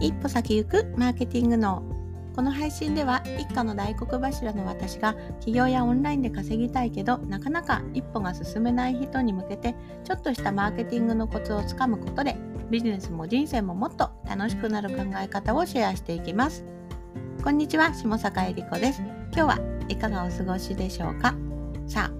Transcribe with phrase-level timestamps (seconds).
[0.00, 1.82] 一歩先行くマーケティングの
[2.34, 9.74] この配信では一家の大黒柱の私が起業やオンラインで稼ぎたいけどなかなか一歩が進めない人に向けて
[10.04, 12.36] ちょっとしたマーケティングのコツをつかむことで
[12.70, 16.64] ビジネスも人生ももっと楽しくなる考え方をシェアしていきます。
[17.42, 19.02] こんにちは下坂恵理子です。
[19.32, 19.58] 今日は
[19.88, 21.34] いかがお過ごしでしょうか？
[21.88, 22.12] さあ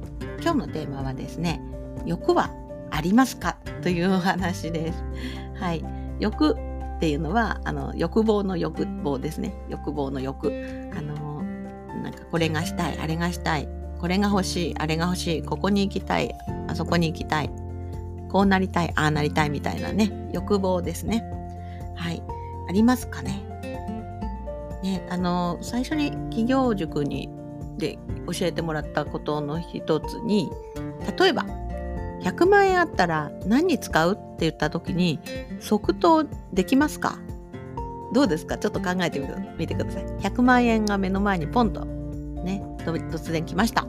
[0.43, 1.63] 今日のテーマはですね
[2.05, 2.51] 欲は
[2.91, 3.57] ありますか？
[3.81, 5.03] というお話です。
[5.55, 5.85] はい。
[6.19, 6.57] 欲
[7.01, 9.55] っていうのはあの欲望の欲望ですね。
[9.71, 10.49] 欲望の欲。
[10.95, 11.43] あの
[12.03, 13.67] なんかこれがしたいあれがしたい。
[13.99, 15.43] これが欲しいあれが欲しい。
[15.43, 16.35] ここに行きたい
[16.69, 17.51] あそこに行きたい。
[18.31, 20.13] こうなりたいああなりたいみたいなね。
[20.35, 21.25] 欲望ですね。
[21.97, 22.23] はい。
[22.69, 23.43] ありますかね。
[24.83, 27.31] ねあの最初に企業塾に
[27.79, 30.51] で教えてもらったことの一つに
[31.19, 31.47] 例えば
[32.23, 34.13] 100万円あったら何に使う？
[34.13, 35.19] って言った時に
[35.61, 37.19] 即答できますか？
[38.13, 38.59] どうですか？
[38.59, 39.21] ちょっと考えて
[39.59, 40.05] みてください。
[40.05, 43.87] 100万円が目の前にポンとね、突然来ました。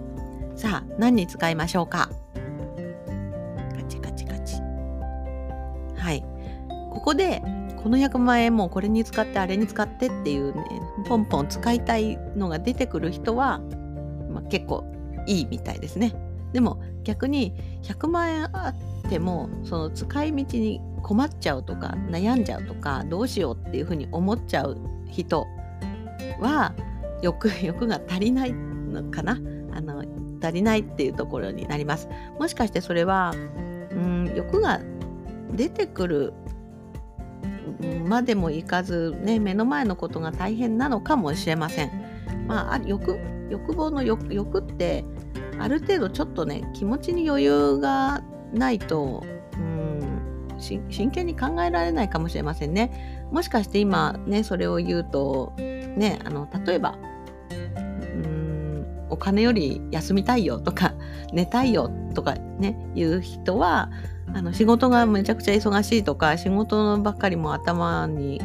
[0.56, 2.10] さあ、何に使いましょうか？
[3.76, 4.56] カチカチカチ。
[5.98, 6.24] はい。
[6.92, 7.42] ここで、
[7.82, 10.64] この100万円もこれに使ってあれに使ってっていうね、
[11.08, 13.60] ポンポン使いたいのが出てくる人は、
[14.30, 14.86] まあ、結構
[15.26, 16.14] いいみたいですね。
[16.54, 24.78] でも逆に100万円あってもその使い道に困っちゃうとか悩んじゃうとかどうしようっていうふうに思っちゃう
[25.10, 25.48] 人
[26.40, 26.74] は
[27.22, 29.40] 欲 欲が足りないのかな？
[29.74, 30.04] あの
[30.44, 32.10] 足りないっていうところになります。
[32.40, 33.34] もしかしてそれは
[33.92, 34.80] うん欲が
[35.56, 36.34] 出てくる
[38.08, 41.92] までもいかず、ね、目の前のことが大変なのかもしれません。
[42.48, 43.18] まあ、欲
[43.50, 45.04] 欲望の欲欲って
[45.62, 48.22] ある程度ちょっとね気持ちに余裕が
[48.54, 49.24] ないと
[49.54, 50.22] うん
[50.60, 53.26] 真剣に考えられないかもしれませんね。
[53.32, 56.98] もしかして今ねそれを言うとねあの例えば
[57.50, 60.94] うんお金より休みたいよとか
[61.34, 63.90] 寝たいよとかねいう人は
[64.34, 68.42] あの仕事がめちゃくちゃ忙しいとか仕事ばっかりも頭に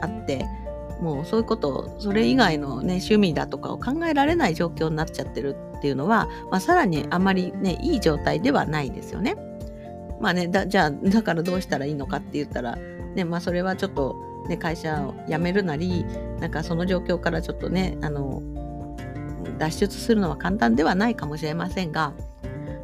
[0.00, 0.46] あって
[1.00, 9.36] もうそういうことそれ以外のね趣味だとかを考えられない状況になっちゃってるっていうのは、まあ、さらにあまりねいい状態ではないですよね。
[10.20, 12.76] まあねだじゃあだからどうしたらいいのかって言ったら、
[13.14, 14.16] ねまあ、それはちょっと、
[14.48, 16.04] ね、会社を辞めるなり
[16.40, 18.42] なんかその状況からちょっとねあの
[19.58, 22.14] 脱出するのは簡単ではないかもしれませんが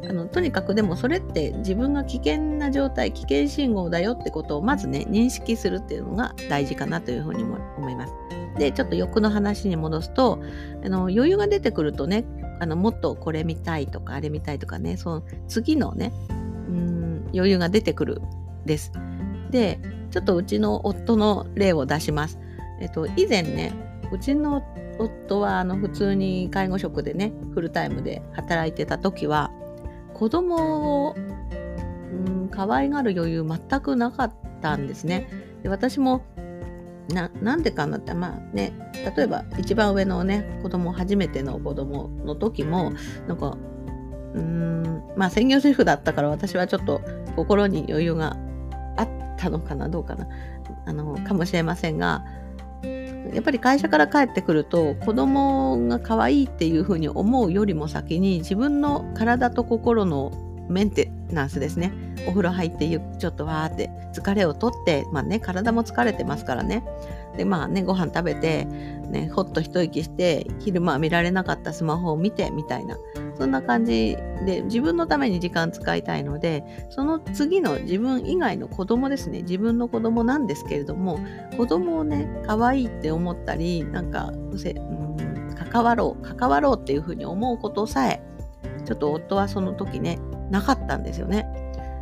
[0.07, 8.13] あのとにかくでもそれって自分が危険な状態危険信号だよってことをまずね認識するっていうのが大事かなというふうにも思います。
[8.57, 10.39] でちょっと欲の話に戻すと
[10.85, 12.23] あの余裕が出てくるとね
[12.59, 16.13] あのもっとこれ見たいとかあれ見たいとかねその次のね
[16.69, 18.21] うん余裕が出てくる
[18.65, 18.91] です。
[19.49, 19.79] で
[20.11, 22.39] ちょっとうちの夫の例を出します。
[22.79, 23.73] えっと以前ね
[24.11, 24.63] うちの
[24.99, 29.51] 夫はあの普通に介護職でねフルタイムで働いてた時は
[30.13, 31.19] 子供を、う
[32.29, 35.27] ん、可愛がる余裕全くなかったんですね。
[35.63, 36.23] で私も
[37.09, 38.73] ななんでかなってまあね
[39.15, 42.93] 例えば一番上のね子供初めての子供の時も
[43.27, 43.57] なんか
[44.33, 47.01] うーんまあ専業主婦だったから私はちょっと
[47.35, 48.37] 心に余裕が
[48.97, 50.27] あったのかなどうかな
[50.85, 52.23] あのかもしれませんが
[53.33, 60.31] やっぱり会社から帰ってくると子供が可愛いっていうふうに思うよりも先に自分の体と心の
[60.69, 61.91] メンテナンスですね。
[62.27, 66.83] お風呂入ってちょっとわーって疲れをとってまあね体も疲れてますからね。
[67.37, 72.97] でまあねご飯食べてねほっと一息して昼間見られなかったスマホを見てみたいな。
[73.35, 74.15] そんな感じ
[74.45, 79.41] で自分のために時間使いたいのでその次の自分以外の子供ですね。
[79.41, 81.19] 自分の子供なんですけれども
[81.57, 88.21] 子供をね可愛いって思ったりなんか、うん、関わろう関わろうっていうふうに思うことさえ
[88.85, 90.19] ちょっと夫はその時ね
[90.53, 91.47] なかったんですよね。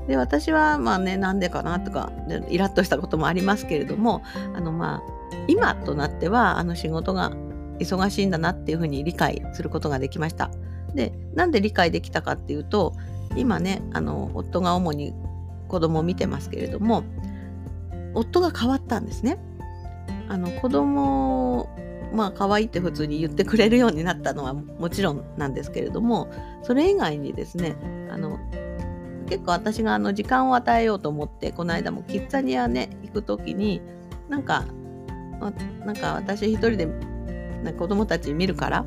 [0.07, 2.11] で私はまあねなんでかなとか
[2.49, 5.01] イラッとしたこともありますけれどもあのまあ
[5.47, 7.31] 今となってはあの仕事が
[7.79, 10.51] 忙しいんだなっていうふうに理解することができました。
[10.93, 12.93] でなんで理解できたかっていうと
[13.37, 15.13] 今ねあの夫が主に
[15.69, 17.05] 子供を見てますけれども
[18.13, 19.37] 夫が変わったんですね。
[20.27, 21.69] あの子供
[22.13, 26.31] まあ可愛いって普通に言ってくれるようになったのはもちろんなんですけれども
[26.63, 27.75] それ以外にですね
[28.11, 28.39] あの
[29.27, 33.81] 結構私があの時間を与えようと思ってこの間もキッザニアね行く時に
[34.29, 34.65] なんか
[35.85, 38.85] なんか私一人でなんか子供たち見るから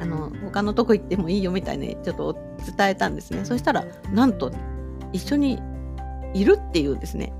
[0.00, 2.36] あの他のとこ行ってもいいよみたいにちょっと
[2.76, 4.52] 伝えたんですねそしたらなんと
[5.12, 5.58] 一緒に
[6.34, 7.32] いるっていうですね。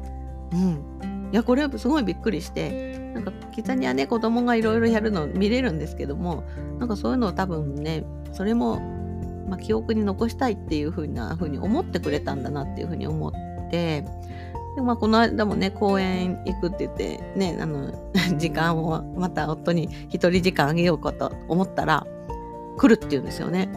[0.53, 6.45] うんいやこれはすごいびっくりしてなんかキザニアね子供がいろいろやるの見れるんですけども
[6.79, 8.81] なんかそういうのを多分ねそれも、
[9.49, 13.33] まあ、記憶に残したいっていう風な風に思ってくれたんだなっていう風に思っ
[13.71, 14.05] て
[14.77, 17.93] でまあ、この間もね公園行くって言ってねあの
[18.37, 22.07] 時間をまた夫に一人時間あげようかと思ったら
[22.77, 23.71] 来るって言うんですよね。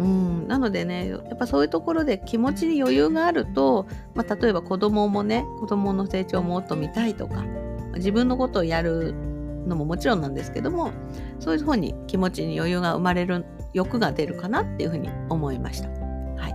[0.00, 0.48] うん。
[0.48, 7.44] なのでねやっぱそういうところで気持ちに余裕があると、まあ、例えば子供もね子供の成長をもっと見たいとか
[7.94, 9.14] 自分のことをやる
[9.66, 10.92] のももちろんなんですけども
[11.38, 13.44] そういうふうに気持ちに余裕が生まれる
[13.74, 15.88] 欲が出るかなっていうふうに思いました。
[15.88, 16.54] はい、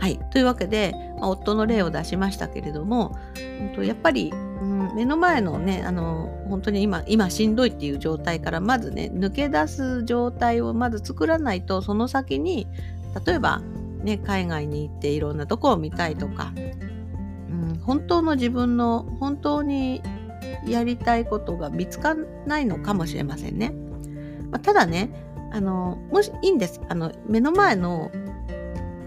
[0.00, 3.16] はい、というわけで、まあ、夫の例を出しましたけれども、
[3.76, 12.68] うん、やっぱり、うん、目の前のねあの本当に今今しんどいっていう状態からまずね抜け出す状態をまず作らないとその先に
[13.26, 13.60] 例えば、
[14.02, 16.58] ね、海外に行っていろんなとこを見たいとか、う
[17.52, 20.00] ん、本当の自分の本当に
[20.66, 23.72] やりたいことが見つかんないのかもしれませんね。
[24.50, 25.10] まあ、ただね
[25.52, 28.10] あのもしいいんですあの目の前の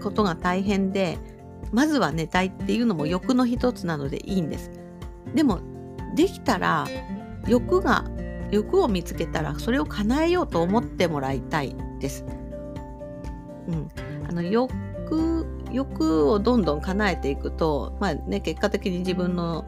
[0.02, 1.18] ことが大変で
[1.72, 4.70] まずは寝たいっていうのも欲の一つなのでいいんです。
[5.34, 5.60] でも
[6.14, 6.86] できたら
[7.46, 8.04] 欲が
[8.50, 12.24] 欲を見つけたらそれを叶えようと思ってもらいたいです。
[13.68, 13.88] うん、
[14.28, 19.66] あの欲欲をどんどん叶えていくと、まあね、結果的に自分の、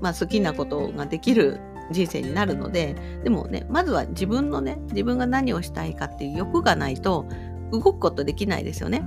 [0.00, 2.94] まあ、好きなことができる人生になるので
[3.24, 7.26] でもねまずは自分のね自分が何をしたいかっていう欲がないと
[7.70, 9.02] 動くことできないですよね。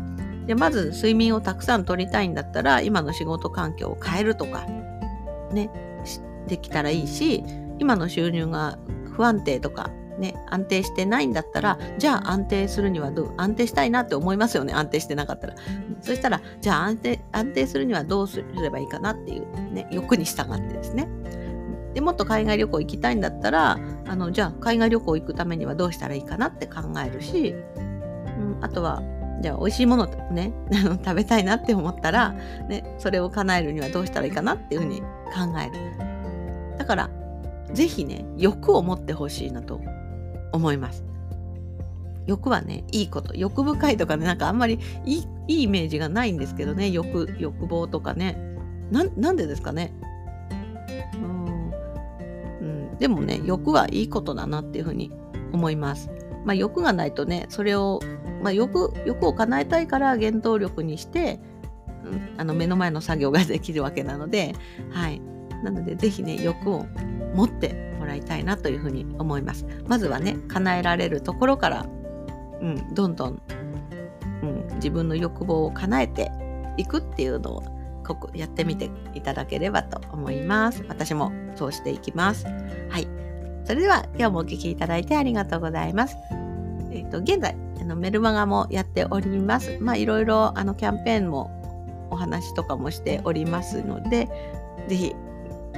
[0.45, 4.65] でまず睡眠をたくさん取りたいんだったら今の仕事環境を変えるとか
[5.51, 5.69] ね
[6.47, 7.43] できたらいいし
[7.79, 8.79] 今の収入が
[9.15, 15.55] 不安定とかね、安定してないんだったら、じゃあ安定するにはどう、安定したいなって思いますよね、安定してなかったら。
[16.01, 21.07] そしたら、じゃあ安定、安定するにはどうすればいいかなっていうね、欲に従ってですね。
[21.93, 29.01] でもっと海外旅行行きたいんだったら、あの、じゃあ海外旅行行くためにはどうしたらいいかなって考えるし、うん、あとは、
[29.41, 30.51] じゃあ美味しいものね、
[31.05, 32.33] 食べたいなって思ったら、
[32.67, 35.05] ね、それを叶えるにはどうしたらいいかなっていうふうに考
[35.59, 36.16] える。
[36.77, 37.09] だから、
[37.73, 39.81] ぜひね、欲を持ってほしいなと
[40.51, 41.03] 思います。
[42.25, 43.33] 欲はね、いいこと。
[43.35, 48.37] 欲深いとかね、なんかあんまりいいいいイメージがないんですけどね、欲、欲望とかね。
[48.91, 49.93] ななんでですかね。
[51.15, 51.71] うん、
[52.61, 52.63] う
[52.93, 55.11] ん、でもね、欲はいいことだなっていうふうに
[55.53, 56.09] 思います。
[56.45, 58.01] まあ、欲がないとね、それを、
[58.43, 61.39] まあ、欲、欲を叶えたいから原動力にして、
[62.05, 64.53] うん、あの目の前の作業ができるわけなので、
[64.91, 65.21] はい。
[65.63, 66.85] なので、ぜひね、欲を
[67.33, 69.65] 持ってもらいたいなというふうに思います。
[69.87, 71.85] まずはね、叶えられるところから、
[72.61, 73.41] うん、どんどん、
[74.43, 76.31] うん、自分の欲望を叶えて
[76.77, 77.63] いくっていうのを
[78.05, 80.83] ここやってみていただければと思います。
[80.87, 82.45] 私もそうしていきます。
[82.89, 83.07] はい。
[83.65, 86.15] それでは今日もお聴きいただいてありがとうございます。
[86.91, 89.77] えっ、ー、と、現在、あのメルマガもやっております。
[89.81, 91.51] まあ、いろいろあのキャンペーンも
[92.09, 94.29] お話とかもしておりますので、
[94.87, 95.15] ぜひ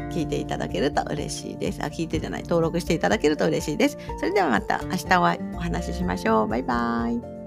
[0.09, 1.83] 聞いていただけると嬉しいです。
[1.83, 3.97] あ、聞いてじゃない、登録していただけると嬉しいです。
[4.19, 6.47] それではまた明日はお話ししましょう。
[6.47, 7.38] バイバイ。